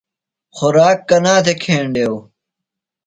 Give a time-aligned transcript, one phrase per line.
[0.55, 2.13] خوۡراک کنا تھےۡ کھنیڈیو؟